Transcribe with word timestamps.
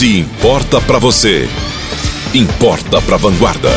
Se 0.00 0.18
importa 0.18 0.80
para 0.80 0.98
você, 0.98 1.46
importa 2.34 3.02
para 3.02 3.18
Vanguarda. 3.18 3.68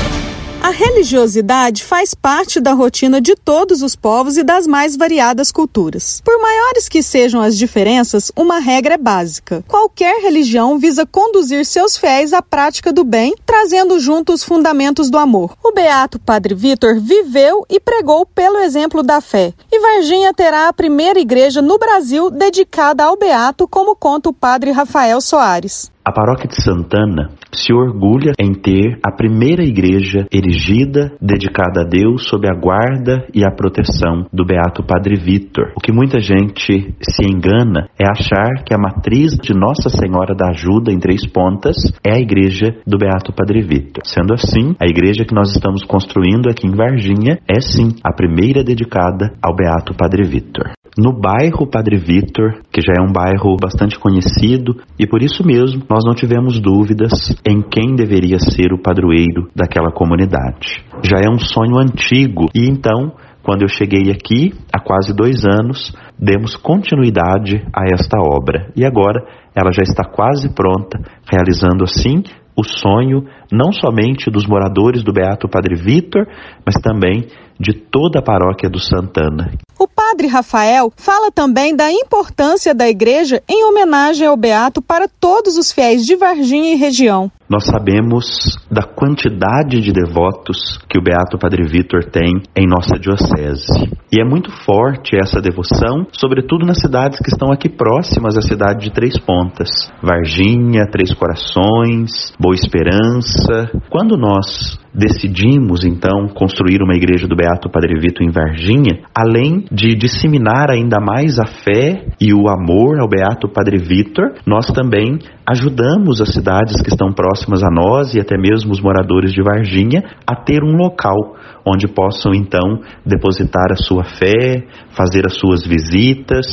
A 0.62 0.70
religiosidade 0.70 1.84
faz 1.84 2.14
parte 2.14 2.62
da 2.62 2.72
rotina 2.72 3.20
de 3.20 3.36
todos 3.36 3.82
os 3.82 3.94
povos 3.94 4.38
e 4.38 4.44
das 4.44 4.66
mais 4.66 4.96
variadas 4.96 5.52
culturas. 5.52 6.22
Por 6.24 6.42
maiores 6.42 6.88
que 6.88 7.04
sejam 7.04 7.42
as 7.42 7.58
diferenças, 7.58 8.32
uma 8.38 8.60
regra 8.60 8.94
é 8.94 8.98
básica. 8.98 9.66
Qualquer 9.68 10.22
religião 10.22 10.80
visa 10.80 11.06
conduzir 11.06 11.66
seus 11.66 11.98
fiéis 11.98 12.32
à 12.32 12.42
prática 12.42 12.94
do 12.94 13.04
bem, 13.04 13.36
trazendo 13.46 14.00
junto 14.00 14.32
os 14.32 14.46
fundamentos 14.46 15.10
do 15.10 15.18
amor. 15.18 15.58
O 15.62 15.74
beato 15.74 16.18
Padre 16.18 16.56
Vitor 16.56 17.02
viveu 17.02 17.66
e 17.70 17.82
pregou 17.82 18.26
pelo 18.26 18.60
exemplo 18.60 19.04
da 19.04 19.20
fé. 19.20 19.54
E 19.70 19.78
Varginha 19.78 20.34
terá 20.34 20.70
a 20.70 20.74
primeira 20.74 21.20
igreja 21.20 21.62
no 21.62 21.78
Brasil 21.78 22.32
dedicada 22.32 23.04
ao 23.04 23.18
beato, 23.18 23.68
como 23.68 23.94
conta 23.94 24.30
o 24.30 24.34
Padre 24.34 24.72
Rafael 24.72 25.20
Soares. 25.20 25.92
A 26.06 26.12
paróquia 26.12 26.50
de 26.50 26.62
Santana 26.62 27.30
se 27.54 27.74
orgulha 27.74 28.34
em 28.38 28.54
ter 28.54 29.00
a 29.02 29.10
primeira 29.10 29.64
igreja 29.64 30.28
erigida, 30.34 31.14
dedicada 31.22 31.82
a 31.82 31.86
Deus, 31.86 32.28
sob 32.28 32.46
a 32.46 32.54
guarda 32.54 33.26
e 33.34 33.46
a 33.46 33.52
proteção 33.52 34.26
do 34.34 34.46
Beato 34.46 34.84
Padre 34.84 35.16
Vitor. 35.16 35.72
O 35.78 35.80
que 35.80 35.94
muita 35.94 36.20
gente 36.20 36.94
se 37.02 37.24
engana 37.26 37.88
é 37.98 38.04
achar 38.06 38.66
que 38.66 38.74
a 38.74 38.78
matriz 38.78 39.38
de 39.38 39.54
Nossa 39.54 39.88
Senhora 39.88 40.36
da 40.36 40.50
Ajuda 40.50 40.92
em 40.92 41.00
Três 41.00 41.26
Pontas 41.26 41.78
é 42.06 42.14
a 42.14 42.20
igreja 42.20 42.76
do 42.86 42.98
Beato 42.98 43.32
Padre 43.32 43.62
Vitor. 43.62 44.04
Sendo 44.04 44.34
assim, 44.34 44.76
a 44.82 44.86
igreja 44.86 45.24
que 45.24 45.34
nós 45.34 45.52
estamos 45.52 45.86
construindo 45.86 46.50
aqui 46.50 46.68
em 46.68 46.76
Varginha 46.76 47.40
é 47.48 47.62
sim 47.62 47.96
a 48.04 48.12
primeira 48.12 48.62
dedicada 48.62 49.32
ao 49.42 49.56
Beato 49.56 49.94
Padre 49.96 50.24
Vitor 50.24 50.74
no 50.98 51.12
bairro 51.12 51.68
Padre 51.68 51.98
Vitor, 51.98 52.62
que 52.72 52.82
já 52.82 52.94
é 52.98 53.02
um 53.02 53.12
bairro 53.12 53.56
bastante 53.60 53.98
conhecido, 53.98 54.78
e 54.98 55.08
por 55.08 55.22
isso 55.22 55.46
mesmo 55.46 55.86
nós 55.94 56.04
não 56.04 56.16
tivemos 56.16 56.60
dúvidas 56.60 57.36
em 57.48 57.62
quem 57.62 57.96
deveria 57.96 58.40
ser 58.40 58.74
o 58.74 58.82
padroeiro 58.82 59.48
daquela 59.56 59.92
comunidade. 59.92 60.84
Já 61.04 61.18
é 61.20 61.30
um 61.30 61.38
sonho 61.38 61.78
antigo, 61.78 62.48
e 62.56 62.68
então, 62.68 63.12
quando 63.44 63.62
eu 63.62 63.68
cheguei 63.68 64.10
aqui, 64.10 64.56
há 64.74 64.80
quase 64.80 65.16
dois 65.16 65.46
anos, 65.46 65.96
demos 66.18 66.56
continuidade 66.56 67.64
a 67.72 67.84
esta 67.94 68.18
obra. 68.18 68.72
E 68.76 68.84
agora 68.84 69.24
ela 69.56 69.72
já 69.72 69.84
está 69.84 70.04
quase 70.04 70.52
pronta, 70.56 71.00
realizando 71.32 71.84
assim 71.84 72.24
o 72.58 72.64
sonho 72.64 73.26
não 73.52 73.72
somente 73.72 74.32
dos 74.32 74.48
moradores 74.48 75.04
do 75.04 75.14
Beato 75.14 75.48
Padre 75.48 75.76
Vitor, 75.76 76.26
mas 76.66 76.74
também 76.82 77.28
de 77.60 77.74
toda 77.74 78.18
a 78.18 78.24
paróquia 78.24 78.68
do 78.68 78.80
Santana. 78.80 79.52
O 79.84 79.88
padre 79.88 80.28
Rafael 80.28 80.94
fala 80.96 81.30
também 81.30 81.76
da 81.76 81.92
importância 81.92 82.74
da 82.74 82.88
igreja 82.88 83.44
em 83.50 83.66
homenagem 83.66 84.26
ao 84.26 84.38
Beato 84.38 84.82
para 84.82 85.10
todos 85.10 85.58
os 85.58 85.74
fiéis 85.74 86.06
de 86.06 86.16
Varginha 86.16 86.72
e 86.72 86.78
região. 86.78 87.30
Nós 87.50 87.66
sabemos 87.66 88.58
da 88.72 88.84
quantidade 88.84 89.82
de 89.82 89.92
devotos 89.92 90.80
que 90.90 90.98
o 90.98 91.04
Beato 91.04 91.38
Padre 91.38 91.68
Vitor 91.68 92.06
tem 92.06 92.32
em 92.56 92.66
nossa 92.66 92.98
diocese. 92.98 93.92
E 94.10 94.22
é 94.22 94.24
muito 94.24 94.50
forte 94.64 95.18
essa 95.22 95.42
devoção, 95.42 96.08
sobretudo 96.14 96.66
nas 96.66 96.80
cidades 96.80 97.20
que 97.20 97.30
estão 97.30 97.52
aqui 97.52 97.68
próximas 97.68 98.38
à 98.38 98.42
cidade 98.42 98.86
de 98.86 98.94
Três 98.94 99.20
Pontas. 99.20 99.70
Varginha, 100.02 100.88
Três 100.90 101.14
Corações, 101.14 102.32
Boa 102.40 102.56
Esperança. 102.56 103.70
Quando 103.90 104.16
nós 104.16 104.80
decidimos 104.94 105.84
então 105.84 106.28
construir 106.28 106.82
uma 106.82 106.96
igreja 106.96 107.28
do 107.28 107.36
Beato 107.36 107.70
Padre 107.70 108.00
Vitor 108.00 108.24
em 108.24 108.32
Varginha, 108.32 109.02
além 109.16 109.66
de 109.72 109.96
disseminar 109.96 110.70
ainda 110.70 110.98
mais 111.00 111.40
a 111.40 111.46
fé 111.46 112.06
e 112.22 112.34
o 112.34 112.48
amor 112.48 113.00
ao 113.00 113.10
Beato 113.10 113.50
Padre 113.50 113.78
Vitor, 113.78 114.34
nós 114.46 114.68
também 114.68 115.18
ajudamos 115.46 116.22
as 116.22 116.34
cidades 116.34 116.82
que 116.82 116.90
estão 116.90 117.12
próximas 117.12 117.64
a 117.64 117.70
nós 117.72 118.14
e 118.14 118.20
até 118.20 118.38
mesmo 118.38 118.72
os 118.72 118.82
moradores 118.82 119.34
de 119.34 119.42
Varginha 119.42 120.04
a 120.28 120.36
ter 120.36 120.64
um 120.64 120.76
local 120.78 121.36
onde 121.66 121.88
possam 121.88 122.34
então 122.34 122.82
depositar 123.06 123.72
a 123.72 123.76
sua 123.76 124.04
fé, 124.04 124.66
fazer 124.96 125.26
as 125.26 125.38
suas 125.38 125.66
visitas, 125.66 126.46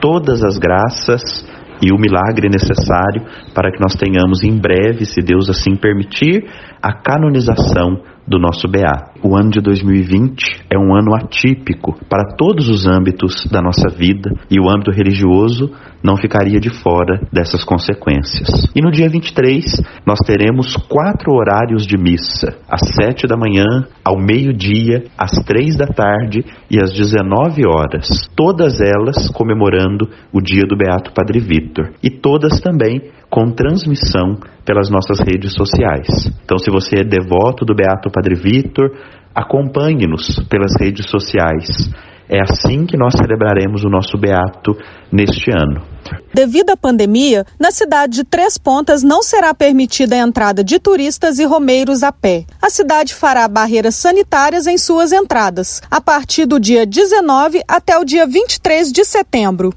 todas 0.00 0.44
as 0.44 0.58
graças 0.58 1.57
e 1.82 1.92
o 1.92 1.98
milagre 1.98 2.48
necessário 2.48 3.22
para 3.54 3.70
que 3.70 3.80
nós 3.80 3.94
tenhamos 3.94 4.42
em 4.42 4.56
breve, 4.58 5.04
se 5.04 5.20
Deus 5.20 5.48
assim 5.48 5.76
permitir, 5.76 6.44
a 6.82 6.92
canonização 6.92 8.00
do 8.28 8.38
nosso 8.38 8.68
BA. 8.68 9.12
O 9.22 9.36
ano 9.36 9.50
de 9.50 9.60
2020 9.60 10.66
é 10.70 10.78
um 10.78 10.94
ano 10.94 11.14
atípico 11.14 11.98
para 12.08 12.36
todos 12.36 12.68
os 12.68 12.86
âmbitos 12.86 13.46
da 13.50 13.60
nossa 13.60 13.88
vida 13.88 14.30
e 14.50 14.60
o 14.60 14.70
âmbito 14.70 14.90
religioso 14.90 15.72
não 16.02 16.16
ficaria 16.16 16.60
de 16.60 16.70
fora 16.70 17.20
dessas 17.32 17.64
consequências. 17.64 18.48
E 18.74 18.80
no 18.80 18.90
dia 18.90 19.08
23 19.08 19.64
nós 20.06 20.18
teremos 20.24 20.76
quatro 20.76 21.32
horários 21.32 21.86
de 21.86 21.96
missa: 21.96 22.58
às 22.68 22.80
sete 22.94 23.26
da 23.26 23.36
manhã, 23.36 23.86
ao 24.04 24.18
meio-dia, 24.18 25.04
às 25.16 25.32
três 25.44 25.76
da 25.76 25.86
tarde 25.86 26.44
e 26.70 26.78
às 26.80 26.92
19 26.92 27.62
horas. 27.66 28.08
Todas 28.36 28.80
elas 28.80 29.28
comemorando 29.30 30.08
o 30.32 30.40
dia 30.40 30.62
do 30.68 30.76
Beato 30.76 31.12
Padre 31.12 31.40
Vitor 31.40 31.92
e 32.02 32.10
todas 32.10 32.60
também 32.60 33.10
com 33.30 33.50
transmissão 33.50 34.38
pelas 34.64 34.90
nossas 34.90 35.20
redes 35.20 35.52
sociais. 35.54 36.06
Então, 36.44 36.58
se 36.58 36.70
você 36.70 37.00
é 37.00 37.04
devoto 37.04 37.64
do 37.64 37.74
Beato 37.74 38.10
Padre 38.18 38.34
Vitor, 38.34 38.90
acompanhe-nos 39.32 40.44
pelas 40.50 40.72
redes 40.80 41.08
sociais. 41.08 41.68
É 42.28 42.40
assim 42.42 42.84
que 42.84 42.96
nós 42.96 43.14
celebraremos 43.14 43.84
o 43.84 43.88
nosso 43.88 44.18
Beato 44.18 44.76
neste 45.10 45.52
ano. 45.52 45.80
Devido 46.34 46.70
à 46.70 46.76
pandemia, 46.76 47.46
na 47.60 47.70
cidade 47.70 48.14
de 48.14 48.24
Três 48.24 48.58
Pontas 48.58 49.04
não 49.04 49.22
será 49.22 49.54
permitida 49.54 50.16
a 50.16 50.18
entrada 50.18 50.64
de 50.64 50.80
turistas 50.80 51.38
e 51.38 51.44
romeiros 51.44 52.02
a 52.02 52.10
pé. 52.10 52.44
A 52.60 52.68
cidade 52.68 53.14
fará 53.14 53.46
barreiras 53.46 53.94
sanitárias 53.94 54.66
em 54.66 54.76
suas 54.76 55.12
entradas, 55.12 55.80
a 55.88 56.00
partir 56.00 56.44
do 56.44 56.58
dia 56.58 56.84
19 56.84 57.62
até 57.68 57.96
o 57.96 58.04
dia 58.04 58.26
23 58.26 58.90
de 58.90 59.04
setembro. 59.04 59.72